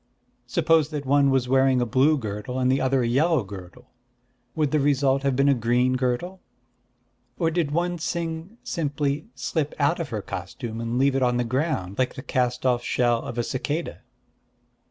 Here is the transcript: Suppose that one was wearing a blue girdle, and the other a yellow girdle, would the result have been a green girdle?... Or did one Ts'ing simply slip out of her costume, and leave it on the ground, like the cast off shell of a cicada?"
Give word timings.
Suppose 0.47 0.89
that 0.89 1.05
one 1.05 1.29
was 1.29 1.47
wearing 1.47 1.79
a 1.79 1.85
blue 1.85 2.17
girdle, 2.17 2.57
and 2.57 2.71
the 2.71 2.81
other 2.81 3.03
a 3.03 3.07
yellow 3.07 3.43
girdle, 3.43 3.91
would 4.55 4.71
the 4.71 4.79
result 4.79 5.21
have 5.21 5.35
been 5.35 5.47
a 5.47 5.53
green 5.53 5.93
girdle?... 5.95 6.41
Or 7.37 7.51
did 7.51 7.69
one 7.69 7.97
Ts'ing 7.99 8.57
simply 8.63 9.27
slip 9.35 9.75
out 9.77 9.99
of 9.99 10.09
her 10.09 10.23
costume, 10.23 10.81
and 10.81 10.97
leave 10.97 11.13
it 11.15 11.21
on 11.21 11.37
the 11.37 11.43
ground, 11.43 11.99
like 11.99 12.15
the 12.15 12.23
cast 12.23 12.65
off 12.65 12.81
shell 12.81 13.21
of 13.21 13.37
a 13.37 13.43
cicada?" 13.43 13.99